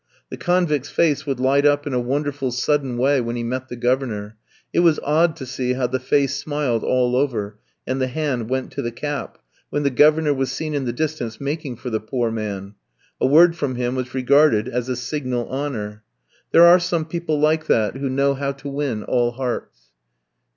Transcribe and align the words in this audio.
The 0.31 0.37
convict's 0.37 0.89
face 0.89 1.27
would 1.27 1.39
light 1.39 1.63
up 1.63 1.85
in 1.85 1.93
a 1.93 1.99
wonderful, 1.99 2.51
sudden 2.51 2.97
way 2.97 3.21
when 3.21 3.35
he 3.35 3.43
met 3.43 3.67
the 3.69 3.75
Governor; 3.75 4.35
it 4.73 4.79
was 4.79 4.99
odd 5.03 5.35
to 5.35 5.45
see 5.45 5.73
how 5.73 5.85
the 5.85 5.99
face 5.99 6.35
smiled 6.37 6.83
all 6.83 7.15
over, 7.15 7.59
and 7.85 8.01
the 8.01 8.07
hand 8.07 8.49
went 8.49 8.71
to 8.71 8.81
the 8.81 8.91
cap, 8.91 9.37
when 9.69 9.83
the 9.83 9.91
Governor 9.91 10.33
was 10.33 10.51
seen 10.51 10.73
in 10.73 10.85
the 10.85 10.91
distance 10.91 11.39
making 11.39 11.75
for 11.75 11.91
the 11.91 11.99
poor 11.99 12.31
man. 12.31 12.73
A 13.19 13.27
word 13.27 13.55
from 13.55 13.75
him 13.75 13.93
was 13.93 14.15
regarded 14.15 14.67
as 14.67 14.89
a 14.89 14.95
signal 14.95 15.47
honour. 15.51 16.01
There 16.51 16.65
are 16.65 16.79
some 16.79 17.05
people 17.05 17.39
like 17.39 17.67
that, 17.67 17.95
who 17.97 18.09
know 18.09 18.33
how 18.33 18.53
to 18.53 18.69
win 18.69 19.03
all 19.03 19.33
hearts. 19.33 19.91